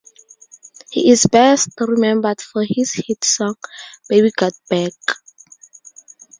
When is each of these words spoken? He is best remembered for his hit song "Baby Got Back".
He 0.89 1.11
is 1.11 1.27
best 1.27 1.73
remembered 1.79 2.41
for 2.41 2.63
his 2.67 2.91
hit 2.93 3.23
song 3.23 3.53
"Baby 4.09 4.31
Got 4.35 4.53
Back". 4.67 4.93